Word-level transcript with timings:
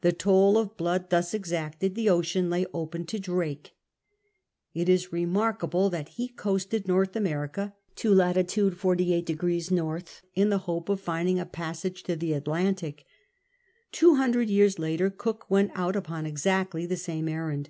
The 0.00 0.10
toll 0.10 0.56
of 0.56 0.78
blood 0.78 1.10
thus 1.10 1.34
exacted, 1.34 1.94
the 1.94 2.08
ocean 2.08 2.48
lay 2.48 2.64
open 2.72 3.04
to 3.08 3.18
Drake. 3.20 3.74
It 4.72 4.88
is 4.88 5.12
remarkable 5.12 5.90
that 5.90 6.08
he 6.16 6.28
coasted 6.28 6.88
North 6.88 7.14
America 7.14 7.74
to 7.96 8.14
lat. 8.14 8.36
48° 8.36 9.70
N. 9.70 10.02
in 10.34 10.48
the 10.48 10.58
hope 10.64 10.88
of 10.88 10.98
finding 11.00 11.38
a 11.38 11.44
passage 11.44 12.04
to 12.04 12.16
the 12.16 12.32
Atlantic. 12.32 13.04
Two 13.92 14.14
hundred 14.14 14.48
years 14.48 14.78
later 14.78 15.10
Cook 15.10 15.44
went 15.50 15.72
out 15.74 15.94
upon 15.94 16.24
exactly 16.24 16.86
the 16.86 16.96
same 16.96 17.28
errand. 17.28 17.68